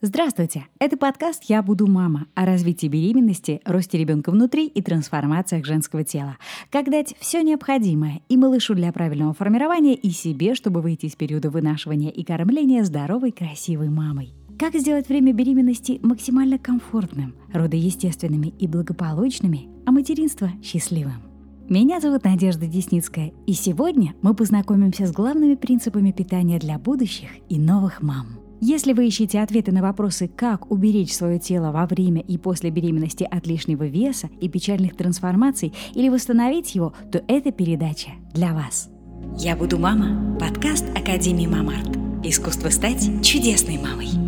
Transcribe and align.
Здравствуйте! 0.00 0.68
Это 0.78 0.96
подкаст 0.96 1.42
«Я 1.48 1.60
буду 1.60 1.88
мама» 1.88 2.28
о 2.36 2.46
развитии 2.46 2.86
беременности, 2.86 3.60
росте 3.64 3.98
ребенка 3.98 4.30
внутри 4.30 4.68
и 4.68 4.80
трансформациях 4.80 5.66
женского 5.66 6.04
тела. 6.04 6.36
Как 6.70 6.88
дать 6.88 7.16
все 7.18 7.42
необходимое 7.42 8.20
и 8.28 8.36
малышу 8.36 8.76
для 8.76 8.92
правильного 8.92 9.34
формирования, 9.34 9.96
и 9.96 10.10
себе, 10.10 10.54
чтобы 10.54 10.82
выйти 10.82 11.06
из 11.06 11.16
периода 11.16 11.50
вынашивания 11.50 12.10
и 12.10 12.22
кормления 12.22 12.84
здоровой, 12.84 13.32
красивой 13.32 13.88
мамой. 13.88 14.34
Как 14.56 14.74
сделать 14.76 15.08
время 15.08 15.32
беременности 15.32 15.98
максимально 16.00 16.60
комфортным, 16.60 17.34
роды 17.52 17.76
естественными 17.76 18.54
и 18.56 18.68
благополучными, 18.68 19.68
а 19.84 19.90
материнство 19.90 20.48
счастливым. 20.62 21.24
Меня 21.68 21.98
зовут 21.98 22.22
Надежда 22.22 22.68
Десницкая, 22.68 23.32
и 23.48 23.52
сегодня 23.52 24.14
мы 24.22 24.32
познакомимся 24.32 25.08
с 25.08 25.12
главными 25.12 25.56
принципами 25.56 26.12
питания 26.12 26.60
для 26.60 26.78
будущих 26.78 27.30
и 27.48 27.58
новых 27.58 28.00
мам. 28.00 28.47
Если 28.60 28.92
вы 28.92 29.06
ищете 29.06 29.40
ответы 29.40 29.70
на 29.70 29.82
вопросы, 29.82 30.28
как 30.28 30.70
уберечь 30.70 31.14
свое 31.14 31.38
тело 31.38 31.70
во 31.70 31.86
время 31.86 32.20
и 32.20 32.36
после 32.38 32.70
беременности 32.70 33.26
от 33.30 33.46
лишнего 33.46 33.84
веса 33.84 34.28
и 34.40 34.48
печальных 34.48 34.96
трансформаций 34.96 35.72
или 35.94 36.08
восстановить 36.08 36.74
его, 36.74 36.92
то 37.12 37.22
эта 37.28 37.52
передача 37.52 38.10
для 38.34 38.52
вас. 38.52 38.90
«Я 39.36 39.54
буду 39.56 39.78
мама»– 39.78 40.36
подкаст 40.40 40.84
Академии 40.96 41.46
Мамарт. 41.46 41.96
Искусство 42.24 42.68
стать 42.70 43.24
чудесной 43.24 43.78
мамой 43.78 44.27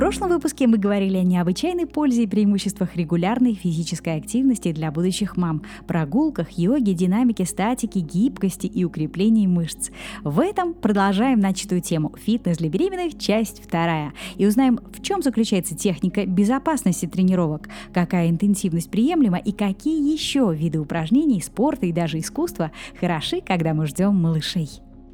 прошлом 0.00 0.30
выпуске 0.30 0.66
мы 0.66 0.78
говорили 0.78 1.18
о 1.18 1.22
необычайной 1.22 1.86
пользе 1.86 2.22
и 2.22 2.26
преимуществах 2.26 2.96
регулярной 2.96 3.52
физической 3.52 4.16
активности 4.16 4.72
для 4.72 4.90
будущих 4.90 5.36
мам, 5.36 5.62
прогулках, 5.86 6.52
йоге, 6.52 6.94
динамике, 6.94 7.44
статике, 7.44 8.00
гибкости 8.00 8.66
и 8.66 8.82
укреплении 8.82 9.46
мышц. 9.46 9.90
В 10.24 10.40
этом 10.40 10.72
продолжаем 10.72 11.38
начатую 11.38 11.82
тему 11.82 12.14
«Фитнес 12.16 12.56
для 12.56 12.70
беременных. 12.70 13.18
Часть 13.18 13.62
вторая» 13.62 14.14
и 14.36 14.46
узнаем, 14.46 14.80
в 14.90 15.02
чем 15.02 15.20
заключается 15.20 15.76
техника 15.76 16.24
безопасности 16.24 17.04
тренировок, 17.04 17.68
какая 17.92 18.30
интенсивность 18.30 18.90
приемлема 18.90 19.36
и 19.36 19.52
какие 19.52 20.10
еще 20.10 20.50
виды 20.56 20.78
упражнений, 20.78 21.42
спорта 21.42 21.84
и 21.84 21.92
даже 21.92 22.20
искусства 22.20 22.70
хороши, 22.98 23.42
когда 23.42 23.74
мы 23.74 23.84
ждем 23.84 24.14
малышей. 24.14 24.70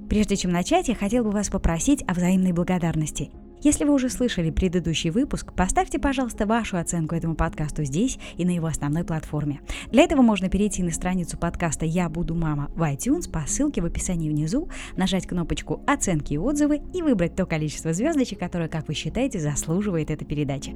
Прежде 0.09 0.37
чем 0.37 0.53
начать, 0.53 0.87
я 0.87 0.95
хотел 0.95 1.25
бы 1.25 1.33
вас 1.33 1.49
попросить 1.49 2.05
о 2.07 2.15
взаимной 2.15 2.53
благодарности– 2.53 3.33
если 3.63 3.85
вы 3.85 3.95
уже 3.95 4.11
слышали 4.11 4.51
предыдущий 4.51 5.11
выпуск, 5.11 5.53
поставьте, 5.53 5.99
пожалуйста, 5.99 6.47
вашу 6.47 6.77
оценку 6.77 7.15
этому 7.15 7.35
подкасту 7.35 7.85
здесь 7.85 8.19
и 8.37 8.45
на 8.45 8.51
его 8.51 8.67
основной 8.67 9.05
платформе. 9.05 9.61
Для 9.91 10.05
этого 10.05 10.23
можно 10.23 10.49
перейти 10.49 10.83
на 10.83 10.93
страницу 10.93 11.37
подкаста 11.37 11.85
«Я 11.85 12.09
буду 12.09 12.35
мама» 12.35 12.71
в 12.75 12.83
iTunes 12.83 13.31
по 13.31 13.45
ссылке 13.47 13.81
в 13.81 13.87
описании 13.87 14.31
внизу, 14.31 14.69
нажать 14.97 15.27
кнопочку 15.27 15.81
«Оценки 15.87 16.35
и 16.35 16.39
отзывы» 16.39 16.81
и 16.95 17.03
выбрать 17.03 17.35
то 17.35 17.47
количество 17.47 17.93
звездочек, 17.93 18.39
которое, 18.39 18.69
как 18.69 18.89
вы 18.89 18.95
считаете, 18.95 19.41
заслуживает 19.41 20.11
эта 20.11 20.25
передача. 20.25 20.73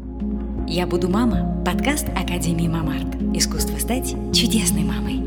«Я 0.67 0.87
буду 0.87 1.09
мама»– 1.09 1.63
подкаст 1.67 2.09
Академии 2.11 2.69
Мамарт. 2.69 3.17
Искусство 3.35 3.77
стать 3.79 4.15
чудесной 4.35 4.85
мамой. 4.85 5.21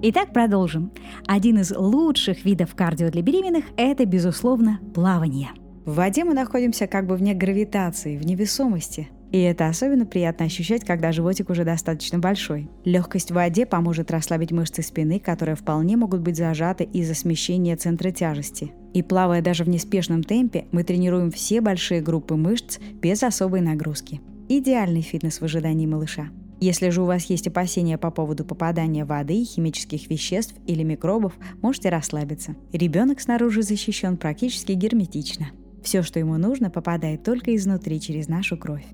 Итак, 0.00 0.32
продолжим. 0.32 0.92
Один 1.26 1.58
из 1.58 1.70
лучших 1.70 2.44
видов 2.44 2.74
кардио 2.74 3.10
для 3.10 3.22
беременных– 3.22 3.64
это, 3.76 4.04
безусловно, 4.06 4.80
плавание– 4.94 5.50
в 5.88 5.94
воде 5.94 6.22
мы 6.22 6.34
находимся 6.34 6.86
как 6.86 7.06
бы 7.06 7.16
вне 7.16 7.32
гравитации, 7.32 8.18
в 8.18 8.26
невесомости. 8.26 9.08
И 9.32 9.40
это 9.40 9.68
особенно 9.68 10.04
приятно 10.04 10.44
ощущать, 10.44 10.84
когда 10.84 11.12
животик 11.12 11.48
уже 11.48 11.64
достаточно 11.64 12.18
большой. 12.18 12.68
Легкость 12.84 13.30
в 13.30 13.34
воде 13.34 13.64
поможет 13.64 14.10
расслабить 14.10 14.52
мышцы 14.52 14.82
спины, 14.82 15.18
которые 15.18 15.56
вполне 15.56 15.96
могут 15.96 16.20
быть 16.20 16.36
зажаты 16.36 16.84
из-за 16.84 17.14
смещения 17.14 17.74
центра 17.74 18.10
тяжести. 18.10 18.72
И 18.92 19.02
плавая 19.02 19.40
даже 19.40 19.64
в 19.64 19.70
неспешном 19.70 20.24
темпе, 20.24 20.66
мы 20.72 20.84
тренируем 20.84 21.30
все 21.30 21.62
большие 21.62 22.02
группы 22.02 22.36
мышц 22.36 22.78
без 23.00 23.22
особой 23.22 23.62
нагрузки. 23.62 24.20
Идеальный 24.50 25.00
фитнес 25.00 25.40
в 25.40 25.44
ожидании 25.44 25.86
малыша. 25.86 26.28
Если 26.60 26.90
же 26.90 27.02
у 27.02 27.06
вас 27.06 27.24
есть 27.26 27.46
опасения 27.46 27.96
по 27.96 28.10
поводу 28.10 28.44
попадания 28.44 29.04
воды, 29.06 29.44
химических 29.44 30.10
веществ 30.10 30.54
или 30.66 30.82
микробов, 30.82 31.32
можете 31.62 31.88
расслабиться. 31.88 32.56
Ребенок 32.72 33.20
снаружи 33.20 33.62
защищен 33.62 34.16
практически 34.18 34.72
герметично. 34.72 35.46
Все, 35.82 36.02
что 36.02 36.18
ему 36.18 36.36
нужно, 36.36 36.70
попадает 36.70 37.22
только 37.22 37.54
изнутри 37.54 38.00
через 38.00 38.28
нашу 38.28 38.56
кровь. 38.56 38.84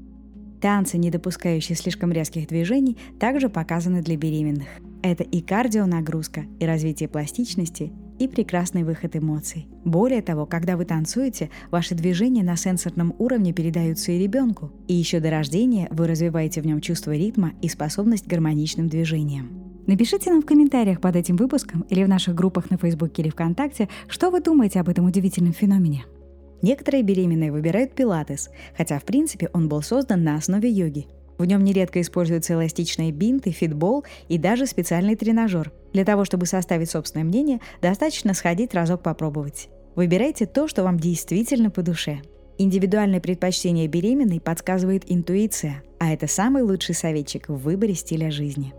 Танцы, 0.61 0.97
не 0.97 1.11
допускающие 1.11 1.77
слишком 1.77 2.11
резких 2.11 2.49
движений, 2.49 2.97
также 3.21 3.49
показаны 3.49 4.01
для 4.01 4.17
беременных. 4.17 4.69
Это 5.03 5.23
и 5.23 5.43
кардионагрузка, 5.43 6.47
и 6.59 6.65
развитие 6.65 7.09
пластичности, 7.09 7.93
и 8.19 8.29
прекрасный 8.29 8.85
выход 8.85 9.17
эмоций. 9.17 9.67
Более 9.85 10.23
того, 10.23 10.47
когда 10.47 10.79
вы 10.79 10.87
танцуете, 10.87 11.51
ваши 11.71 11.95
движения 11.95 12.43
на 12.43 12.57
сенсорном 12.57 13.15
уровне 13.19 13.53
передаются 13.53 14.13
и 14.13 14.19
ребенку. 14.19 14.73
И 14.89 14.95
еще 14.95 15.21
до 15.21 15.31
рождения 15.31 15.89
вы 15.91 16.07
развиваете 16.07 16.63
в 16.63 16.67
нем 16.67 16.81
чувство 16.81 17.15
ритма 17.15 17.53
и 17.61 17.69
способность 17.69 18.25
к 18.25 18.29
гармоничным 18.29 18.89
движениям. 18.89 19.51
Напишите 19.87 20.31
нам 20.31 20.41
в 20.41 20.47
комментариях 20.47 21.01
под 21.01 21.17
этим 21.17 21.37
выпуском 21.37 21.83
или 21.91 22.03
в 22.05 22.09
наших 22.09 22.35
группах 22.35 22.71
на 22.71 22.79
Фейсбуке 22.79 23.21
или 23.21 23.29
ВКонтакте, 23.29 23.91
что 24.09 24.31
вы 24.31 24.41
думаете 24.41 24.81
об 24.81 24.89
этом 24.89 25.05
удивительном 25.05 25.53
феномене. 25.53 26.07
Некоторые 26.65 27.03
беременные 27.03 27.53
выбирают 27.53 27.93
пилатес, 27.93 28.49
хотя 28.75 28.99
в 28.99 29.05
принципе 29.05 29.51
он 29.53 29.69
был 29.69 29.83
создан 29.83 30.25
на 30.25 30.37
основе 30.37 30.71
йоги. 30.71 31.07
В 31.37 31.45
нем 31.45 31.63
нередко 31.63 32.01
используются 32.01 32.55
эластичные 32.55 33.13
бинты, 33.13 33.51
фитбол 33.51 34.07
и 34.29 34.39
даже 34.39 34.65
специальный 34.65 35.15
тренажер. 35.15 35.73
Для 35.93 36.07
того, 36.07 36.25
чтобы 36.25 36.47
составить 36.47 36.89
собственное 36.89 37.27
мнение, 37.27 37.61
достаточно 37.83 38.33
сходить 38.33 38.73
разок 38.73 39.03
попробовать. 39.03 39.69
Выбирайте 39.95 40.47
то, 40.47 40.67
что 40.67 40.85
вам 40.85 40.99
действительно 40.99 41.69
по 41.69 41.83
душе. 41.83 42.23
Индивидуальное 42.57 43.21
предпочтение 43.21 43.87
беременной 43.87 44.41
подсказывает 44.41 45.03
интуиция, 45.07 45.83
а 45.99 46.15
это 46.15 46.27
самый 46.27 46.63
лучший 46.63 46.95
советчик 46.95 47.51
в 47.51 47.59
выборе 47.59 47.93
стиля 47.95 48.31
жизни. 48.31 48.73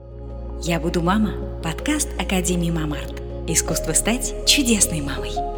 «Я 0.64 0.80
буду 0.80 1.04
мама»– 1.04 1.62
подкаст 1.64 2.10
Академии 2.20 2.72
Мамарт. 2.72 3.22
Искусство 3.48 3.94
стать 3.94 4.34
чудесной 4.48 5.02
мамой. 5.02 5.55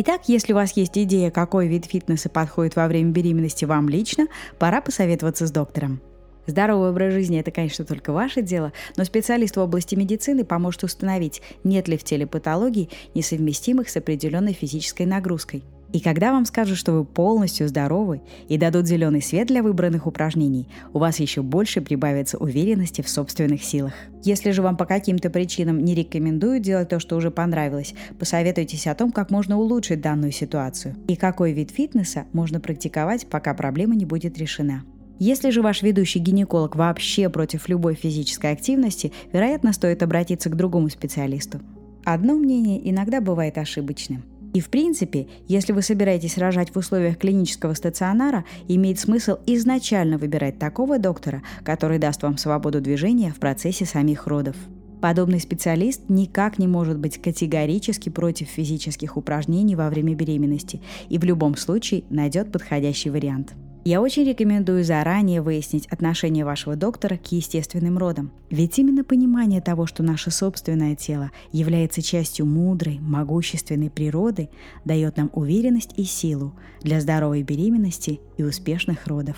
Итак, 0.00 0.28
если 0.28 0.52
у 0.52 0.54
вас 0.54 0.76
есть 0.76 0.96
идея, 0.96 1.32
какой 1.32 1.66
вид 1.66 1.84
фитнеса 1.86 2.28
подходит 2.28 2.76
во 2.76 2.86
время 2.86 3.10
беременности 3.10 3.64
вам 3.64 3.88
лично, 3.88 4.28
пора 4.60 4.80
посоветоваться 4.80 5.44
с 5.44 5.50
доктором. 5.50 6.00
Здоровый 6.46 6.90
образ 6.90 7.14
жизни– 7.14 7.36
это, 7.40 7.50
конечно, 7.50 7.84
только 7.84 8.12
ваше 8.12 8.40
дело, 8.40 8.72
но 8.96 9.02
специалист 9.02 9.56
в 9.56 9.60
области 9.60 9.96
медицины 9.96 10.44
поможет 10.44 10.84
установить, 10.84 11.42
нет 11.64 11.88
ли 11.88 11.98
в 11.98 12.04
теле 12.04 12.28
патологий, 12.28 12.90
несовместимых 13.16 13.88
с 13.88 13.96
определенной 13.96 14.52
физической 14.52 15.04
нагрузкой– 15.04 15.64
и 15.92 16.00
когда 16.00 16.32
вам 16.32 16.44
скажут, 16.44 16.76
что 16.76 16.92
вы 16.92 17.04
полностью 17.04 17.66
здоровы 17.66 18.20
и 18.48 18.58
дадут 18.58 18.86
зеленый 18.86 19.22
свет 19.22 19.48
для 19.48 19.62
выбранных 19.62 20.06
упражнений, 20.06 20.68
у 20.92 20.98
вас 20.98 21.18
еще 21.18 21.40
больше 21.42 21.80
прибавится 21.80 22.36
уверенности 22.36 23.00
в 23.00 23.08
собственных 23.08 23.62
силах. 23.64 23.94
Если 24.22 24.50
же 24.50 24.60
вам 24.60 24.76
по 24.76 24.84
каким-то 24.84 25.30
причинам 25.30 25.82
не 25.82 25.94
рекомендуют 25.94 26.62
делать 26.62 26.90
то, 26.90 27.00
что 27.00 27.16
уже 27.16 27.30
понравилось, 27.30 27.94
посоветуйтесь 28.18 28.86
о 28.86 28.94
том, 28.94 29.12
как 29.12 29.30
можно 29.30 29.58
улучшить 29.58 30.02
данную 30.02 30.32
ситуацию 30.32 30.94
и 31.08 31.16
какой 31.16 31.52
вид 31.52 31.70
фитнеса 31.70 32.26
можно 32.32 32.60
практиковать, 32.60 33.26
пока 33.26 33.54
проблема 33.54 33.94
не 33.94 34.04
будет 34.04 34.36
решена. 34.36 34.82
Если 35.18 35.50
же 35.50 35.62
ваш 35.62 35.82
ведущий 35.82 36.20
гинеколог 36.20 36.76
вообще 36.76 37.28
против 37.30 37.68
любой 37.68 37.94
физической 37.94 38.52
активности, 38.52 39.12
вероятно, 39.32 39.72
стоит 39.72 40.02
обратиться 40.02 40.50
к 40.50 40.56
другому 40.56 40.90
специалисту. 40.90 41.60
Одно 42.04 42.34
мнение 42.34 42.88
иногда 42.88 43.20
бывает 43.20 43.58
ошибочным– 43.58 44.22
и 44.54 44.60
в 44.60 44.70
принципе, 44.70 45.28
если 45.46 45.72
вы 45.72 45.82
собираетесь 45.82 46.38
рожать 46.38 46.70
в 46.70 46.76
условиях 46.76 47.18
клинического 47.18 47.74
стационара, 47.74 48.44
имеет 48.66 48.98
смысл 48.98 49.36
изначально 49.46 50.18
выбирать 50.18 50.58
такого 50.58 50.98
доктора, 50.98 51.42
который 51.64 51.98
даст 51.98 52.22
вам 52.22 52.38
свободу 52.38 52.80
движения 52.80 53.30
в 53.30 53.38
процессе 53.38 53.84
самих 53.84 54.26
родов. 54.26 54.56
Подобный 55.00 55.38
специалист 55.38 56.02
никак 56.08 56.58
не 56.58 56.66
может 56.66 56.98
быть 56.98 57.22
категорически 57.22 58.08
против 58.08 58.48
физических 58.48 59.16
упражнений 59.16 59.76
во 59.76 59.88
время 59.90 60.14
беременности 60.14 60.80
и 61.08 61.18
в 61.18 61.24
любом 61.24 61.56
случае 61.56 62.02
найдет 62.10 62.50
подходящий 62.50 63.10
вариант. 63.10 63.54
Я 63.88 64.02
очень 64.02 64.24
рекомендую 64.24 64.84
заранее 64.84 65.40
выяснить 65.40 65.86
отношение 65.86 66.44
вашего 66.44 66.76
доктора 66.76 67.16
к 67.16 67.32
естественным 67.32 67.96
родам. 67.96 68.32
Ведь 68.50 68.78
именно 68.78 69.02
понимание 69.02 69.62
того, 69.62 69.86
что 69.86 70.02
наше 70.02 70.30
собственное 70.30 70.94
тело 70.94 71.30
является 71.52 72.02
частью 72.02 72.44
мудрой, 72.44 72.98
могущественной 73.00 73.88
природы, 73.88 74.50
дает 74.84 75.16
нам 75.16 75.30
уверенность 75.32 75.94
и 75.96 76.04
силу 76.04 76.52
для 76.82 77.00
здоровой 77.00 77.42
беременности 77.42 78.20
и 78.36 78.42
успешных 78.42 79.06
родов. 79.06 79.36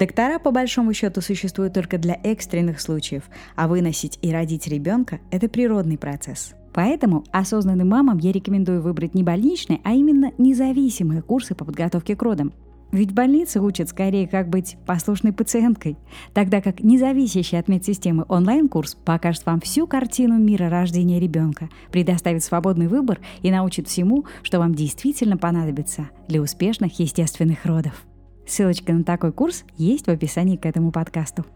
Доктора, 0.00 0.40
по 0.40 0.50
большому 0.50 0.92
счету, 0.94 1.20
существуют 1.20 1.74
только 1.74 1.96
для 1.96 2.18
экстренных 2.24 2.80
случаев, 2.80 3.22
а 3.54 3.68
выносить 3.68 4.18
и 4.20 4.32
родить 4.32 4.66
ребенка– 4.66 5.20
это 5.30 5.48
природный 5.48 5.96
процесс. 5.96 6.54
Поэтому 6.74 7.24
осознанным 7.30 7.90
мамам 7.90 8.18
я 8.18 8.32
рекомендую 8.32 8.82
выбрать 8.82 9.14
не 9.14 9.22
больничные, 9.22 9.80
а 9.84 9.92
именно 9.92 10.32
независимые 10.38 11.22
курсы 11.22 11.54
по 11.54 11.64
подготовке 11.64 12.16
к 12.16 12.22
родам. 12.22 12.52
Ведь 12.92 13.12
больницы 13.12 13.58
учат 13.60 13.88
скорее, 13.88 14.28
как 14.28 14.50
быть 14.50 14.76
послушной 14.84 15.32
пациенткой, 15.32 15.96
тогда 16.34 16.60
как 16.60 16.80
независящий 16.80 17.58
от 17.58 17.66
медсистемы 17.66 18.26
онлайн-курс 18.28 18.96
покажет 18.96 19.46
вам 19.46 19.60
всю 19.60 19.86
картину 19.86 20.38
мира 20.38 20.68
рождения 20.68 21.18
ребенка, 21.18 21.70
предоставит 21.90 22.44
свободный 22.44 22.88
выбор 22.88 23.20
и 23.40 23.50
научит 23.50 23.88
всему, 23.88 24.26
что 24.42 24.58
вам 24.58 24.74
действительно 24.74 25.38
понадобится 25.38 26.10
для 26.28 26.42
успешных 26.42 26.98
естественных 27.00 27.64
родов. 27.64 28.04
Ссылочка 28.46 28.92
на 28.92 29.04
такой 29.04 29.32
курс 29.32 29.64
есть 29.78 30.06
в 30.06 30.10
описании 30.10 30.56
к 30.56 30.66
этому 30.66 30.92
подкасту. 30.92 31.46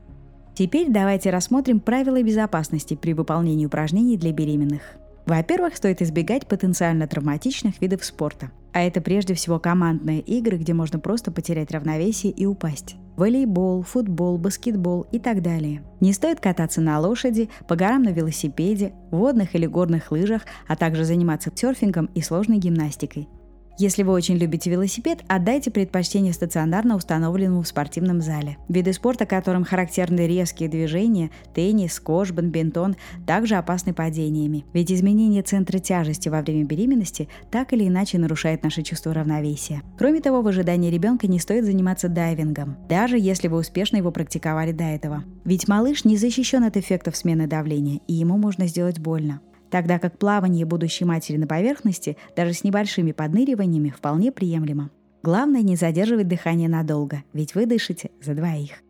Теперь 0.55 0.91
давайте 0.91 1.29
рассмотрим 1.29 1.81
правила 1.81 2.23
безопасности 2.23 2.95
при 2.95 3.13
выполнении 3.13 3.67
упражнений 3.67 4.17
для 4.17 4.33
беременных. 4.33 4.97
Во-первых, 5.27 5.77
стоит 5.77 6.03
избегать 6.03 6.47
потенциально 6.47 7.09
травматичных 7.09 7.81
видов 7.81 8.05
спорта. 8.05 8.53
А 8.73 8.83
это 8.83 9.01
прежде 9.01 9.35
всего 9.35 9.59
командные 9.59 10.21
игры, 10.21 10.57
где 10.57 10.73
можно 10.73 11.01
просто 11.01 11.33
потерять 11.33 11.73
равновесие 11.73 12.31
и 12.31 12.47
упасть. 12.47 12.95
Волейбол, 13.17 13.83
футбол, 13.83 14.39
баскетбол 14.39 15.07
и 15.11 15.19
так 15.19 15.43
далее. 15.43 15.83
Не 16.01 16.13
стоит 16.13 16.39
кататься 16.39 16.81
на 16.81 17.01
лошади, 17.01 17.49
по 17.67 17.75
горам 17.75 18.03
на 18.03 18.11
велосипеде, 18.11 18.93
водных 19.11 19.55
или 19.57 19.67
горных 19.67 20.13
лыжах, 20.13 20.43
а 20.69 20.77
также 20.77 21.05
заниматься 21.05 21.51
серфингом 21.55 22.07
и 22.15 22.21
сложной 22.21 22.59
гимнастикой. 22.59 23.29
Если 23.79 24.03
вы 24.03 24.15
очень 24.15 24.37
любите 24.39 24.71
велосипед, 24.71 25.19
отдайте 25.29 25.71
предпочтение 25.71 26.33
стационарно 26.33 26.97
установленному 26.97 27.61
в 27.61 27.69
спортивном 27.69 28.23
зале. 28.23 28.57
Виды 28.71 28.95
спорта, 28.95 29.27
которым 29.27 29.65
характерны 29.65 30.27
резкие 30.27 30.71
движения, 30.71 31.31
теннис, 31.55 31.93
скош, 31.93 32.33
бадминтон, 32.33 32.97
также 33.27 33.57
опасны 33.57 33.93
падениями. 33.93 34.65
Ведь 34.73 34.91
изменение 34.91 35.43
центра 35.43 35.79
тяжести 35.79 36.31
во 36.31 36.41
время 36.41 36.65
беременности 36.65 37.29
так 37.51 37.75
или 37.75 37.87
иначе 37.87 38.19
нарушает 38.19 38.63
наше 38.63 38.83
чувство 38.83 39.13
равновесия. 39.13 39.83
Кроме 39.99 40.23
того, 40.23 40.41
в 40.41 40.49
ожидании 40.49 40.91
ребенка 40.91 41.27
не 41.27 41.39
стоит 41.39 41.67
заниматься 41.67 42.09
дайвингом, 42.09 42.79
даже 42.89 43.19
если 43.19 43.49
вы 43.49 43.59
успешно 43.59 43.99
его 43.99 44.11
практиковали 44.11 44.73
до 44.73 44.85
этого. 44.85 45.25
Ведь 45.45 45.69
малыш 45.69 46.07
не 46.07 46.17
защищен 46.17 46.65
от 46.65 46.79
эффектов 46.79 47.15
смены 47.15 47.47
давления, 47.47 48.01
и 48.07 48.15
ему 48.15 48.39
можно 48.39 48.67
сделать 48.67 48.99
больно 48.99 49.43
тогда 49.71 49.99
как 49.99 50.19
плавание 50.19 50.65
будущей 50.65 51.05
матери 51.05 51.37
на 51.37 51.47
поверхности 51.47 52.17
даже 52.37 52.53
с 52.53 52.65
небольшими 52.65 53.13
подныриваниями 53.13 53.91
вполне 53.91 54.33
приемлемо. 54.33 54.91
Главное 55.23 55.63
не 55.63 55.77
задерживать 55.77 56.29
дыхание 56.29 56.69
надолго, 56.69 57.25
ведь 57.33 57.55
вы 57.55 57.67
дышите 57.67 58.11
за 58.23 58.35
двоих. 58.35 58.83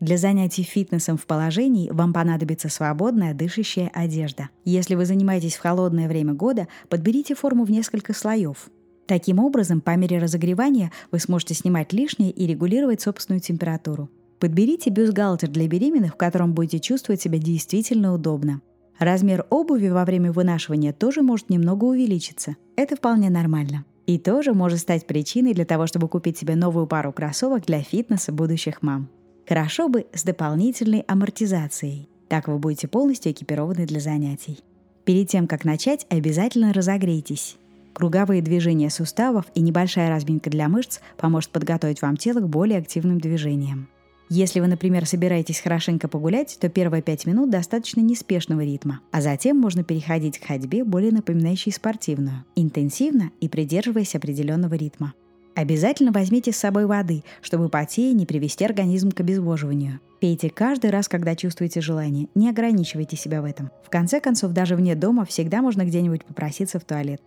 Для 0.00 0.18
занятий 0.18 0.62
фитнесом 0.62 1.16
в 1.16 1.26
положении 1.26 1.90
вам 1.90 2.12
понадобится 2.12 2.68
свободная 2.68 3.32
дышащая 3.32 3.90
одежда. 3.94 4.50
Если 4.64 4.94
вы 4.94 5.06
занимаетесь 5.06 5.56
в 5.56 5.60
холодное 5.60 6.08
время 6.08 6.34
года, 6.34 6.68
подберите 6.88 7.34
форму 7.34 7.64
в 7.64 7.70
несколько 7.70 8.12
слоев. 8.12 8.68
Таким 9.06 9.38
образом, 9.38 9.80
по 9.80 9.96
мере 9.96 10.18
разогревания 10.18 10.92
вы 11.10 11.20
сможете 11.20 11.54
снимать 11.54 11.92
лишнее 11.92 12.30
и 12.30 12.46
регулировать 12.46 13.02
собственную 13.02 13.40
температуру. 13.40 14.10
Подберите 14.40 14.90
бюстгальтер 14.90 15.48
для 15.48 15.68
беременных, 15.68 16.14
в 16.14 16.16
котором 16.16 16.52
будете 16.52 16.80
чувствовать 16.80 17.20
себя 17.22 17.38
действительно 17.38 18.12
удобно. 18.12 18.60
Размер 18.98 19.46
обуви 19.50 19.88
во 19.88 20.04
время 20.04 20.32
вынашивания 20.32 20.92
тоже 20.92 21.22
может 21.22 21.50
немного 21.50 21.84
увеличиться. 21.84 22.56
Это 22.76 22.96
вполне 22.96 23.30
нормально. 23.30 23.84
И 24.06 24.18
тоже 24.18 24.52
может 24.52 24.80
стать 24.80 25.06
причиной 25.06 25.54
для 25.54 25.64
того, 25.64 25.86
чтобы 25.86 26.08
купить 26.08 26.38
себе 26.38 26.56
новую 26.56 26.86
пару 26.86 27.12
кроссовок 27.12 27.64
для 27.66 27.80
фитнеса 27.80 28.32
будущих 28.32 28.82
мам. 28.82 29.08
Хорошо 29.48 29.88
бы 29.88 30.06
с 30.12 30.22
дополнительной 30.22 31.04
амортизацией. 31.06 32.08
Так 32.28 32.48
вы 32.48 32.58
будете 32.58 32.88
полностью 32.88 33.32
экипированы 33.32 33.86
для 33.86 34.00
занятий. 34.00 34.60
Перед 35.04 35.28
тем, 35.28 35.46
как 35.46 35.64
начать, 35.64 36.06
обязательно 36.08 36.72
разогрейтесь. 36.72 37.56
Круговые 37.92 38.42
движения 38.42 38.90
суставов 38.90 39.46
и 39.54 39.60
небольшая 39.60 40.08
разминка 40.08 40.50
для 40.50 40.68
мышц 40.68 41.00
поможет 41.16 41.50
подготовить 41.50 42.02
вам 42.02 42.16
тело 42.16 42.40
к 42.40 42.48
более 42.48 42.78
активным 42.78 43.20
движениям. 43.20 43.88
Если 44.30 44.60
вы, 44.60 44.66
например, 44.66 45.06
собираетесь 45.06 45.60
хорошенько 45.60 46.08
погулять, 46.08 46.56
то 46.60 46.68
первые 46.68 47.02
пять 47.02 47.26
минут 47.26 47.50
достаточно 47.50 48.00
неспешного 48.00 48.62
ритма, 48.62 49.00
а 49.12 49.20
затем 49.20 49.58
можно 49.58 49.84
переходить 49.84 50.38
к 50.38 50.46
ходьбе, 50.46 50.82
более 50.84 51.12
напоминающей 51.12 51.72
спортивную, 51.72 52.44
интенсивно 52.56 53.30
и 53.40 53.48
придерживаясь 53.48 54.14
определенного 54.14 54.74
ритма. 54.74 55.14
Обязательно 55.54 56.10
возьмите 56.10 56.52
с 56.52 56.56
собой 56.56 56.86
воды, 56.86 57.22
чтобы 57.40 57.68
потея 57.68 58.12
не 58.12 58.26
привести 58.26 58.64
организм 58.64 59.12
к 59.12 59.20
обезвоживанию. 59.20 60.00
Пейте 60.20 60.50
каждый 60.50 60.90
раз, 60.90 61.06
когда 61.06 61.36
чувствуете 61.36 61.80
желание. 61.80 62.28
Не 62.34 62.48
ограничивайте 62.48 63.16
себя 63.16 63.40
в 63.40 63.44
этом. 63.44 63.70
В 63.84 63.90
конце 63.90 64.20
концов, 64.20 64.52
даже 64.52 64.74
вне 64.74 64.96
дома 64.96 65.24
всегда 65.24 65.62
можно 65.62 65.84
где-нибудь 65.84 66.24
попроситься 66.24 66.80
в 66.80 66.84
туалет. 66.84 67.22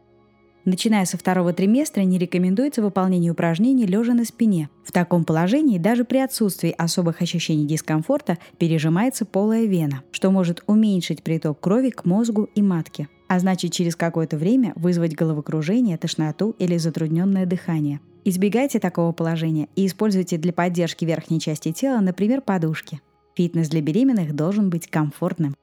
Начиная 0.67 1.05
со 1.05 1.17
второго 1.17 1.53
триместра 1.53 2.01
не 2.01 2.17
рекомендуется 2.17 2.81
выполнение 2.81 3.31
упражнений 3.31 3.85
лежа 3.85 4.13
на 4.13 4.25
спине. 4.25 4.67
В 4.83 4.91
таком 4.91 5.23
положении 5.23 5.77
даже 5.77 6.03
при 6.03 6.17
отсутствии 6.17 6.75
особых 6.77 7.21
ощущений 7.21 7.65
дискомфорта 7.65 8.37
пережимается 8.57 9.23
полая 9.23 9.63
вена, 9.63 10.03
что 10.11 10.29
может 10.29 10.65
уменьшить 10.67 11.23
приток 11.23 11.61
крови 11.61 11.91
к 11.91 12.03
мозгу 12.03 12.49
и 12.53 12.61
матке, 12.61 13.07
а 13.29 13.39
значит 13.39 13.71
через 13.71 13.95
какое-то 13.95 14.35
время 14.35 14.73
вызвать 14.75 15.15
головокружение, 15.15 15.97
тошноту 15.97 16.53
или 16.59 16.75
затрудненное 16.75 17.45
дыхание. 17.45 18.01
Избегайте 18.25 18.79
такого 18.79 19.13
положения 19.13 19.69
и 19.77 19.87
используйте 19.87 20.35
для 20.35 20.51
поддержки 20.51 21.05
верхней 21.05 21.39
части 21.39 21.71
тела, 21.71 22.01
например, 22.01 22.41
подушки. 22.41 22.99
Фитнес 23.37 23.69
для 23.69 23.81
беременных 23.81 24.35
должен 24.35 24.69
быть 24.69 24.87
комфортным. 24.87 25.55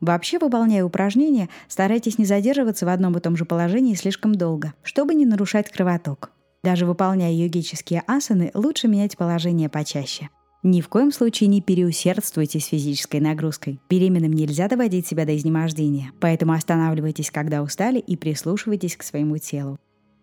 Вообще, 0.00 0.38
выполняя 0.38 0.84
упражнения, 0.84 1.48
старайтесь 1.68 2.18
не 2.18 2.24
задерживаться 2.24 2.86
в 2.86 2.88
одном 2.88 3.16
и 3.16 3.20
том 3.20 3.36
же 3.36 3.44
положении 3.44 3.94
слишком 3.94 4.34
долго, 4.34 4.74
чтобы 4.82 5.14
не 5.14 5.24
нарушать 5.24 5.70
кровоток. 5.70 6.30
Даже 6.62 6.84
выполняя 6.84 7.32
йогические 7.32 8.02
асаны, 8.06 8.50
лучше 8.54 8.88
менять 8.88 9.16
положение 9.16 9.68
почаще. 9.68 10.28
Ни 10.62 10.80
в 10.80 10.88
коем 10.88 11.12
случае 11.12 11.48
не 11.48 11.60
переусердствуйте 11.60 12.58
с 12.58 12.66
физической 12.66 13.20
нагрузкой. 13.20 13.80
Беременным 13.88 14.32
нельзя 14.32 14.66
доводить 14.66 15.06
себя 15.06 15.24
до 15.24 15.36
изнемождения, 15.36 16.10
поэтому 16.20 16.54
останавливайтесь, 16.54 17.30
когда 17.30 17.62
устали, 17.62 18.00
и 18.00 18.16
прислушивайтесь 18.16 18.96
к 18.96 19.04
своему 19.04 19.38
телу. 19.38 19.78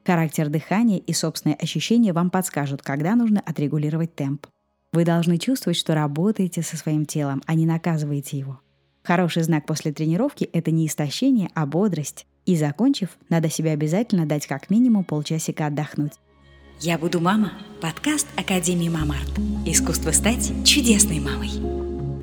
Характер 0.05 0.49
дыхания 0.49 0.97
и 0.97 1.13
собственные 1.13 1.55
ощущения 1.55 2.11
вам 2.11 2.29
подскажут, 2.29 2.81
когда 2.81 3.15
нужно 3.15 3.39
отрегулировать 3.39 4.15
темп. 4.15 4.47
Вы 4.91 5.05
должны 5.05 5.37
чувствовать, 5.37 5.77
что 5.77 5.95
работаете 5.95 6.61
со 6.61 6.75
своим 6.75 7.05
телом, 7.05 7.41
а 7.45 7.53
не 7.55 7.65
наказываете 7.65 8.37
его. 8.37 8.59
Хороший 9.03 9.43
знак 9.43 9.65
после 9.65 9.91
тренировки– 9.91 10.45
это 10.53 10.71
не 10.71 10.87
истощение, 10.87 11.49
а 11.55 11.65
бодрость. 11.65 12.25
И 12.45 12.55
закончив, 12.55 13.09
надо 13.27 13.49
себе 13.49 13.71
обязательно 13.71 14.25
дать 14.25 14.47
как 14.47 14.69
минимум 14.69 15.03
полчасика 15.03 15.65
отдохнуть. 15.65 16.13
«Я 16.79 16.97
буду 16.97 17.19
мама»– 17.19 17.51
подкаст 17.81 18.27
Академии 18.37 18.87
Мамарт. 18.87 19.29
Искусство 19.65 20.11
стать 20.11 20.51
чудесной 20.65 21.19
мамой. 21.19 21.49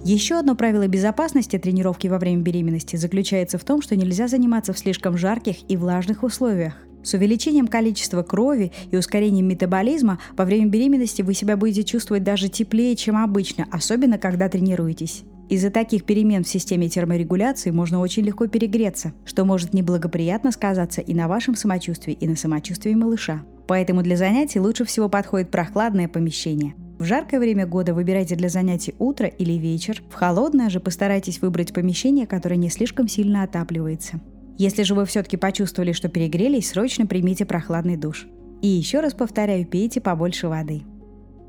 Еще 0.04 0.38
одно 0.38 0.54
правило 0.54 0.88
безопасности 0.88 1.58
тренировки 1.58 2.08
во 2.08 2.18
время 2.18 2.40
беременности 2.40 2.96
заключается 2.96 3.58
в 3.58 3.64
том, 3.64 3.82
что 3.82 3.94
нельзя 3.94 4.26
заниматься 4.26 4.72
в 4.72 4.78
слишком 4.78 5.18
жарких 5.18 5.56
и 5.70 5.76
влажных 5.76 6.22
условиях. 6.22 6.74
С 7.02 7.12
увеличением 7.12 7.68
количества 7.68 8.22
крови 8.22 8.72
и 8.90 8.96
ускорением 8.96 9.46
метаболизма 9.46 10.18
во 10.34 10.46
время 10.46 10.66
беременности 10.66 11.20
вы 11.20 11.34
себя 11.34 11.58
будете 11.58 11.84
чувствовать 11.84 12.24
даже 12.24 12.48
теплее, 12.48 12.96
чем 12.96 13.18
обычно, 13.18 13.66
особенно 13.70 14.16
когда 14.18 14.48
тренируетесь. 14.48 15.24
Из-за 15.50 15.70
таких 15.70 16.04
перемен 16.04 16.44
в 16.44 16.48
системе 16.48 16.88
терморегуляции 16.88 17.72
можно 17.72 17.98
очень 17.98 18.22
легко 18.22 18.46
перегреться, 18.46 19.12
что 19.24 19.44
может 19.44 19.74
неблагоприятно 19.74 20.52
сказаться 20.52 21.00
и 21.00 21.12
на 21.12 21.26
вашем 21.26 21.56
самочувствии, 21.56 22.12
и 22.14 22.28
на 22.28 22.36
самочувствии 22.36 22.94
малыша. 22.94 23.42
Поэтому 23.66 24.02
для 24.02 24.16
занятий 24.16 24.60
лучше 24.60 24.84
всего 24.84 25.08
подходит 25.08 25.50
прохладное 25.50 26.06
помещение. 26.06 26.74
В 27.00 27.04
жаркое 27.04 27.40
время 27.40 27.66
года 27.66 27.94
выбирайте 27.94 28.36
для 28.36 28.48
занятий 28.48 28.94
утро 29.00 29.26
или 29.26 29.54
вечер. 29.54 30.04
В 30.08 30.14
холодное 30.14 30.70
же 30.70 30.78
постарайтесь 30.78 31.42
выбрать 31.42 31.72
помещение, 31.72 32.28
которое 32.28 32.56
не 32.56 32.70
слишком 32.70 33.08
сильно 33.08 33.42
отапливается. 33.42 34.20
Если 34.56 34.84
же 34.84 34.94
вы 34.94 35.04
все-таки 35.04 35.36
почувствовали, 35.36 35.90
что 35.90 36.08
перегрелись, 36.08 36.68
срочно 36.68 37.06
примите 37.06 37.44
прохладный 37.44 37.96
душ. 37.96 38.28
И 38.62 38.68
еще 38.68 39.00
раз 39.00 39.14
повторяю, 39.14 39.66
пейте 39.66 40.00
побольше 40.00 40.46
воды. 40.46 40.82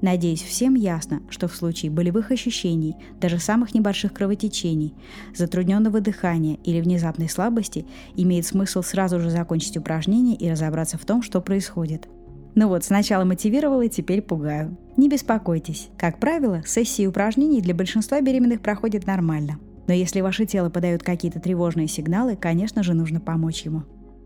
Надеюсь, 0.02 0.42
всем 0.42 0.74
ясно, 0.74 1.22
что 1.30 1.48
в 1.48 1.56
случае 1.56 1.92
болевых 1.92 2.32
ощущений, 2.32 2.96
даже 3.20 3.38
самых 3.38 3.76
небольших 3.76 4.14
кровотечений, 4.14 4.96
затрудненного 5.36 6.02
дыхания 6.02 6.58
или 6.64 6.82
внезапной 6.82 7.30
слабости, 7.30 7.86
имеет 8.16 8.46
смысл 8.46 8.82
сразу 8.82 9.20
же 9.20 9.30
закончить 9.30 9.78
упражнение 9.78 10.36
и 10.36 10.50
разобраться 10.50 10.98
в 10.98 11.06
том, 11.06 11.22
что 11.22 11.40
происходит. 11.40 12.08
Ну 12.56 12.68
вот, 12.68 12.84
сначала 12.84 13.24
мотивировала, 13.24 13.88
теперь 13.88 14.22
пугаю. 14.22 14.76
Не 14.98 15.08
беспокойтесь. 15.08 15.90
Как 15.98 16.20
правило, 16.20 16.64
сессии 16.66 17.06
упражнений 17.06 17.62
для 17.62 17.76
большинства 17.76 18.20
беременных 18.22 18.62
проходят 18.62 19.06
нормально. 19.06 19.60
Но 19.88 19.94
если 19.94 20.22
ваше 20.22 20.46
тело 20.46 20.70
подает 20.70 21.04
какие-то 21.04 21.40
тревожные 21.40 21.88
сигналы, 21.88 22.36
конечно 22.36 22.84
же, 22.84 22.94
нужно 22.94 23.20
помочь 23.22 23.62
ему. 23.64 23.84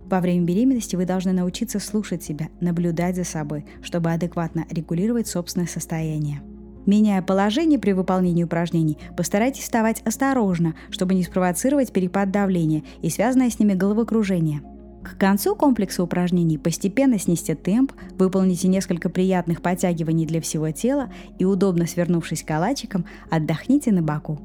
Во 0.09 0.19
время 0.19 0.45
беременности 0.45 0.95
вы 0.95 1.05
должны 1.05 1.31
научиться 1.31 1.79
слушать 1.79 2.23
себя, 2.23 2.49
наблюдать 2.61 3.15
за 3.15 3.23
собой, 3.23 3.65
чтобы 3.81 4.11
адекватно 4.11 4.65
регулировать 4.69 5.27
собственное 5.27 5.67
состояние. 5.67 6.41
Меняя 6.85 7.23
положение 7.23 7.79
при 7.79 7.93
выполнении 7.93 8.43
упражнений, 8.43 8.97
постарайтесь 9.17 9.63
вставать 9.63 10.01
осторожно, 10.01 10.75
чтобы 10.91 11.15
не 11.15 11.23
спровоцировать 11.23 11.91
перепад 11.91 12.29
давления 12.29 12.83
и 13.01 13.09
связанное 13.09 13.49
с 13.49 13.57
ними 13.57 13.73
головокружение. 13.73 14.61
К 15.03 15.17
концу 15.17 15.55
комплекса 15.55 16.03
упражнений 16.03 16.57
постепенно 16.57 17.19
снизьте 17.19 17.55
темп, 17.55 17.93
выполните 18.17 18.67
несколько 18.67 19.09
приятных 19.09 19.61
подтягиваний 19.61 20.25
для 20.25 20.41
всего 20.41 20.71
тела 20.71 21.11
и, 21.39 21.45
удобно 21.45 21.85
свернувшись 21.87 22.43
калачиком, 22.43 23.05
отдохните 23.29 23.91
на 23.91 24.01
боку. 24.01 24.39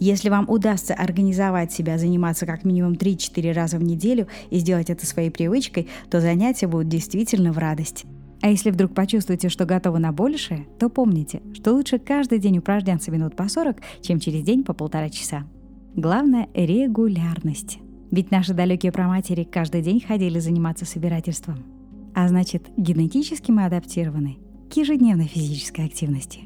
Если 0.00 0.28
вам 0.28 0.48
удастся 0.48 0.94
организовать 0.94 1.72
себя 1.72 1.98
заниматься 1.98 2.46
как 2.46 2.64
минимум 2.64 2.92
3-4 2.92 3.52
раза 3.52 3.78
в 3.78 3.82
неделю 3.82 4.28
и 4.50 4.58
сделать 4.58 4.90
это 4.90 5.06
своей 5.06 5.30
привычкой, 5.30 5.88
то 6.10 6.20
занятия 6.20 6.68
будут 6.68 6.88
действительно 6.88 7.52
в 7.52 7.58
радость. 7.58 8.04
А 8.40 8.48
если 8.48 8.70
вдруг 8.70 8.94
почувствуете, 8.94 9.48
что 9.48 9.64
готовы 9.64 9.98
на 9.98 10.12
большее, 10.12 10.66
то 10.78 10.88
помните, 10.88 11.42
что 11.54 11.72
лучше 11.72 11.98
каждый 11.98 12.38
день 12.38 12.58
упражняться 12.58 13.10
минут 13.10 13.34
по 13.34 13.48
40, 13.48 13.78
чем 14.00 14.20
через 14.20 14.42
день 14.42 14.62
по 14.62 14.72
полтора 14.72 15.08
часа. 15.08 15.44
Главное– 15.96 16.48
регулярность. 16.54 17.78
Ведь 18.12 18.30
наши 18.30 18.54
далекие 18.54 18.92
праматери 18.92 19.42
каждый 19.42 19.82
день 19.82 20.00
ходили 20.00 20.38
заниматься 20.38 20.84
собирательством. 20.84 21.64
А 22.14 22.28
значит, 22.28 22.68
генетически 22.76 23.50
мы 23.50 23.64
адаптированы 23.64 24.38
к 24.70 24.76
ежедневной 24.76 25.26
физической 25.26 25.84
активности. 25.84 26.40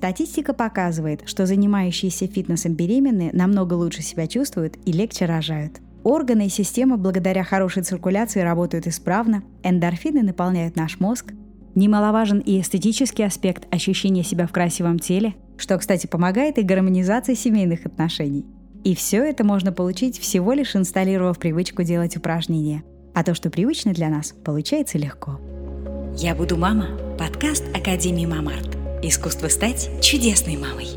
Статистика 0.00 0.54
показывает, 0.54 1.24
что 1.26 1.44
занимающиеся 1.44 2.26
фитнесом 2.26 2.72
беременные 2.72 3.28
намного 3.34 3.74
лучше 3.74 4.00
себя 4.00 4.26
чувствуют 4.26 4.78
и 4.86 4.92
легче 4.92 5.26
рожают. 5.26 5.82
Органы 6.04 6.46
и 6.46 6.48
системы 6.48 6.96
благодаря 6.96 7.44
хорошей 7.44 7.82
циркуляции 7.82 8.40
работают 8.40 8.86
исправно, 8.86 9.42
эндорфины 9.62 10.22
наполняют 10.22 10.74
наш 10.74 11.00
мозг. 11.00 11.34
Немаловажен 11.74 12.38
и 12.38 12.62
эстетический 12.62 13.26
аспект 13.26 13.66
ощущения 13.74 14.24
себя 14.24 14.46
в 14.46 14.52
красивом 14.52 14.98
теле, 14.98 15.34
что, 15.58 15.76
кстати, 15.76 16.06
помогает 16.06 16.56
и 16.56 16.62
гармонизации 16.62 17.34
семейных 17.34 17.84
отношений. 17.84 18.46
И 18.84 18.94
все 18.94 19.22
это 19.22 19.44
можно 19.44 19.70
получить 19.70 20.18
всего 20.18 20.54
лишь 20.54 20.76
инсталлировав 20.76 21.38
привычку 21.38 21.82
делать 21.82 22.16
упражнения. 22.16 22.84
А 23.14 23.22
то, 23.22 23.34
что 23.34 23.50
привычно 23.50 23.92
для 23.92 24.08
нас, 24.08 24.32
получается 24.32 24.96
легко. 24.96 25.38
«Я 26.16 26.34
буду 26.34 26.56
мама»– 26.56 26.86
подкаст 27.18 27.64
Академии 27.76 28.24
Мамарт. 28.24 28.79
Искусство 29.02 29.48
стать 29.48 29.88
чудесной 30.02 30.58
мамой. 30.58 30.88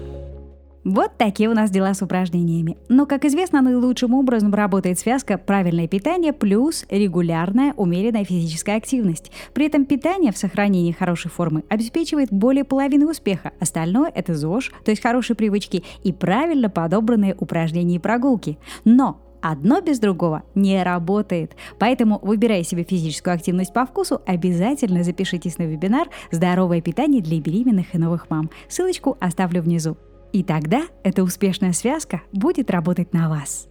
Вот 0.83 1.11
такие 1.17 1.47
у 1.47 1.53
нас 1.53 1.71
дела 1.71 1.93
с 1.93 2.01
упражнениями. 2.01 2.77
Но, 2.89 3.05
как 3.05 3.23
известно, 3.23 3.61
наилучшим 3.61 4.13
образом 4.13 4.53
работает 4.53 4.99
связка 4.99 5.37
правильное 5.37 5.87
питание 5.87 6.33
плюс 6.33 6.85
регулярная 6.89 7.73
умеренная 7.77 8.25
физическая 8.25 8.75
активность. 8.75 9.31
При 9.53 9.67
этом 9.67 9.85
питание 9.85 10.33
в 10.33 10.37
сохранении 10.37 10.91
хорошей 10.91 11.31
формы 11.31 11.63
обеспечивает 11.69 12.27
более 12.29 12.65
половины 12.65 13.09
успеха. 13.09 13.53
Остальное– 13.61 14.11
это 14.13 14.33
ЗОЖ, 14.33 14.73
то 14.83 14.91
есть 14.91 15.01
хорошие 15.01 15.37
привычки 15.37 15.85
и 16.03 16.11
правильно 16.11 16.69
подобранные 16.69 17.35
упражнения 17.39 17.95
и 17.95 17.99
прогулки. 17.99 18.57
Но 18.83 19.21
Одно 19.43 19.81
без 19.81 19.99
другого 19.99 20.43
не 20.55 20.81
работает. 20.83 21.57
Поэтому, 21.77 22.17
выбирая 22.21 22.63
себе 22.63 22.85
физическую 22.85 23.33
активность 23.33 23.73
по 23.73 23.85
вкусу, 23.85 24.21
обязательно 24.25 25.03
запишитесь 25.03 25.57
на 25.57 25.63
вебинар 25.63 26.07
«Здоровое 26.31 26.79
питание 26.79 27.21
для 27.21 27.41
беременных 27.41 27.93
и 27.93 27.97
новых 27.97 28.29
мам». 28.29 28.49
Ссылочку 28.69 29.17
оставлю 29.19 29.61
внизу. 29.61 29.97
И 30.31 30.43
тогда 30.43 30.83
эта 31.03 31.23
успешная 31.23 31.73
связка 31.73 32.21
будет 32.31 32.71
работать 32.71 33.13
на 33.13 33.27
вас. 33.27 33.67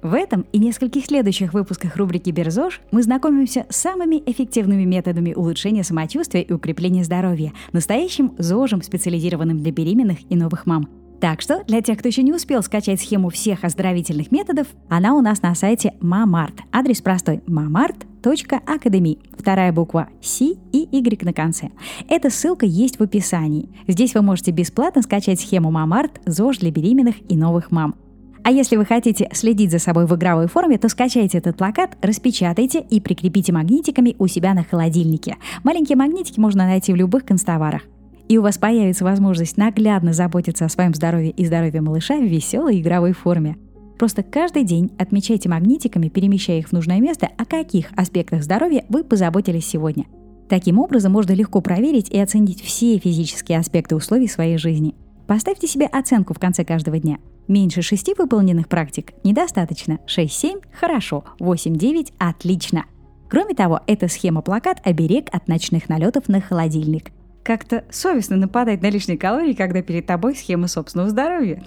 В 0.00 0.14
этом 0.14 0.46
и 0.52 0.58
нескольких 0.58 1.04
следующих 1.04 1.52
выпусках 1.52 1.96
рубрики 1.96 2.30
«Берзош» 2.30 2.80
мы 2.90 3.02
знакомимся 3.02 3.66
с 3.68 3.76
самыми 3.76 4.22
эффективными 4.24 4.84
методами 4.84 5.34
улучшения 5.34 5.84
самочувствия 5.84 6.40
и 6.40 6.52
укрепления 6.52 7.04
здоровья, 7.04 7.52
настоящим 7.72 8.34
ЗОЖем, 8.38 8.80
специализированным 8.80 9.58
для 9.58 9.70
беременных 9.70 10.18
и 10.30 10.34
новых 10.34 10.64
мам– 10.64 10.88
так 11.20 11.40
что 11.40 11.64
для 11.64 11.80
тех, 11.80 11.98
кто 11.98 12.08
еще 12.08 12.22
не 12.22 12.32
успел 12.32 12.62
скачать 12.62 13.00
схему 13.00 13.30
всех 13.30 13.64
оздоровительных 13.64 14.30
методов, 14.30 14.66
она 14.88 15.14
у 15.14 15.20
нас 15.20 15.42
на 15.42 15.54
сайте 15.54 15.94
Мамарт. 16.00 16.54
Адрес 16.72 17.00
простой– 17.00 17.42
mamart.academy. 17.46 19.18
Вторая 19.38 19.72
буква 19.72 20.08
C 20.20 20.54
и 20.72 20.88
Y 20.90 21.24
на 21.24 21.32
конце. 21.32 21.70
Эта 22.08 22.30
ссылка 22.30 22.66
есть 22.66 22.98
в 22.98 23.02
описании. 23.02 23.68
Здесь 23.86 24.14
вы 24.14 24.22
можете 24.22 24.50
бесплатно 24.50 25.02
скачать 25.02 25.40
схему 25.40 25.70
Мамарт 25.70 26.20
ЗОЖ 26.26 26.58
для 26.58 26.70
беременных 26.70 27.16
и 27.28 27.36
новых 27.36 27.70
мам. 27.70 27.94
А 28.42 28.50
если 28.50 28.76
вы 28.76 28.84
хотите 28.84 29.30
следить 29.32 29.70
за 29.70 29.78
собой 29.78 30.06
в 30.06 30.14
игровой 30.14 30.48
форме, 30.48 30.76
то 30.76 30.90
скачайте 30.90 31.38
этот 31.38 31.56
плакат, 31.56 31.96
распечатайте 32.02 32.80
и 32.80 33.00
прикрепите 33.00 33.52
магнитиками 33.54 34.14
у 34.18 34.26
себя 34.26 34.52
на 34.52 34.64
холодильнике. 34.64 35.36
Маленькие 35.62 35.96
магнитики 35.96 36.38
можно 36.38 36.66
найти 36.66 36.92
в 36.92 36.96
любых 36.96 37.24
констоварах 37.24 37.80
и 38.28 38.38
у 38.38 38.42
вас 38.42 38.58
появится 38.58 39.04
возможность 39.04 39.56
наглядно 39.56 40.12
заботиться 40.12 40.64
о 40.64 40.68
своем 40.68 40.94
здоровье 40.94 41.30
и 41.30 41.44
здоровье 41.44 41.80
малыша 41.80 42.16
в 42.16 42.24
веселой 42.24 42.80
игровой 42.80 43.12
форме. 43.12 43.56
Просто 43.98 44.22
каждый 44.22 44.64
день 44.64 44.90
отмечайте 44.98 45.48
магнитиками, 45.48 46.08
перемещая 46.08 46.58
их 46.58 46.68
в 46.68 46.72
нужное 46.72 47.00
место, 47.00 47.28
о 47.36 47.44
каких 47.44 47.92
аспектах 47.96 48.42
здоровья 48.42 48.84
вы 48.88 49.04
позаботились 49.04 49.66
сегодня. 49.66 50.06
Таким 50.48 50.78
образом, 50.78 51.12
можно 51.12 51.32
легко 51.32 51.60
проверить 51.60 52.10
и 52.10 52.18
оценить 52.18 52.62
все 52.62 52.98
физические 52.98 53.58
аспекты 53.58 53.94
условий 53.94 54.28
своей 54.28 54.58
жизни. 54.58 54.94
Поставьте 55.26 55.66
себе 55.66 55.86
оценку 55.86 56.34
в 56.34 56.38
конце 56.38 56.64
каждого 56.64 56.98
дня. 56.98 57.18
Меньше 57.46 57.82
шести 57.82 58.14
выполненных 58.16 58.68
практик 58.68 59.12
недостаточно, 59.22 60.00
6-7– 60.06 60.62
хорошо, 60.72 61.24
8-9– 61.38 62.12
отлично. 62.18 62.84
Кроме 63.30 63.54
того, 63.54 63.80
эта 63.86 64.08
схема-плакат– 64.08 64.80
оберег 64.84 65.28
от 65.32 65.48
ночных 65.48 65.88
налетов 65.88 66.28
на 66.28 66.40
холодильник– 66.40 67.10
как-то 67.44 67.84
совестно 67.90 68.36
нападать 68.36 68.82
на 68.82 68.90
лишние 68.90 69.18
калории, 69.18 69.52
когда 69.52 69.82
перед 69.82 70.06
тобой 70.06 70.34
схема 70.34 70.66
собственного 70.66 71.10
здоровья. 71.10 71.62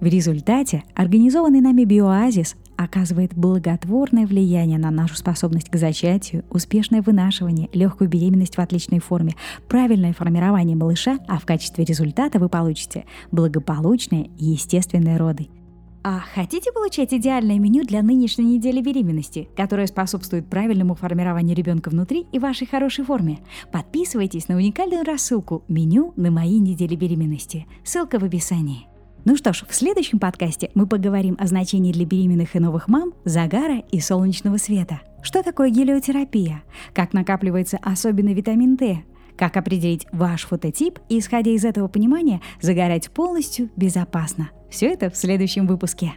В 0.00 0.06
результате 0.06 0.82
организованный 0.94 1.60
нами 1.60 1.84
биоазис 1.84 2.56
оказывает 2.76 3.34
благотворное 3.34 4.26
влияние 4.26 4.78
на 4.78 4.90
нашу 4.90 5.14
способность 5.14 5.70
к 5.70 5.76
зачатию, 5.76 6.44
успешное 6.50 7.02
вынашивание, 7.02 7.68
легкую 7.72 8.10
беременность 8.10 8.56
в 8.56 8.60
отличной 8.60 8.98
форме, 8.98 9.36
правильное 9.68 10.12
формирование 10.12 10.76
малыша, 10.76 11.18
а 11.28 11.38
в 11.38 11.46
качестве 11.46 11.84
результата 11.84 12.40
вы 12.40 12.48
получите 12.48 13.04
благополучные 13.30 14.30
и 14.38 14.46
естественные 14.46 15.18
роды– 15.18 15.48
а 16.04 16.20
хотите 16.34 16.72
получать 16.72 17.14
идеальное 17.14 17.58
меню 17.58 17.84
для 17.84 18.02
нынешней 18.02 18.44
недели 18.44 18.80
беременности, 18.80 19.48
которое 19.56 19.86
способствует 19.86 20.48
правильному 20.48 20.94
формированию 20.94 21.56
ребенка 21.56 21.90
внутри 21.90 22.26
и 22.32 22.38
вашей 22.38 22.66
хорошей 22.66 23.04
форме? 23.04 23.38
Подписывайтесь 23.70 24.48
на 24.48 24.56
уникальную 24.56 25.04
рассылку 25.04 25.64
«Меню 25.68 26.12
на 26.16 26.30
моей 26.30 26.58
неделе 26.58 26.96
беременности». 26.96 27.66
Ссылка 27.84 28.18
в 28.18 28.24
описании. 28.24 28.86
Ну 29.24 29.36
что 29.36 29.52
ж, 29.52 29.64
в 29.68 29.74
следующем 29.74 30.18
подкасте 30.18 30.70
мы 30.74 30.88
поговорим 30.88 31.36
о 31.38 31.46
значении 31.46 31.92
для 31.92 32.04
беременных 32.04 32.56
и 32.56 32.58
новых 32.58 32.88
мам 32.88 33.12
загара 33.24 33.78
и 33.78 34.00
солнечного 34.00 34.56
света. 34.56 35.00
Что 35.22 35.44
такое 35.44 35.70
гелиотерапия? 35.70 36.64
Как 36.92 37.12
накапливается 37.12 37.78
особенный 37.80 38.34
витамин 38.34 38.74
D? 38.74 39.04
Как 39.42 39.56
определить 39.56 40.06
ваш 40.12 40.44
фототип 40.46 41.00
и, 41.08 41.18
исходя 41.18 41.50
из 41.50 41.64
этого 41.64 41.88
понимания, 41.88 42.40
загорать 42.60 43.10
полностью 43.10 43.70
безопасно. 43.74 44.50
Все 44.70 44.86
это 44.86 45.10
в 45.10 45.16
следующем 45.16 45.66
выпуске. 45.66 46.12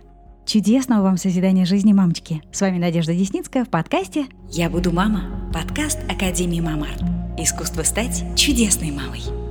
Чудесного 0.45 1.01
вам 1.01 1.17
созидания 1.17 1.65
жизни, 1.65 1.91
мамочки! 1.91 2.43
С 2.51 2.61
вами 2.61 2.77
Надежда 2.77 3.15
Десницкая 3.15 3.65
в 3.65 3.69
подкасте 3.69 4.27
«Я 4.51 4.69
буду 4.69 4.91
мама»– 4.91 5.51
подкаст 5.55 5.97
Академии 6.07 6.59
Мамарт. 6.59 7.01
Искусство 7.35 7.81
стать 7.81 8.23
чудесной 8.35 8.91
мамой. 8.91 9.44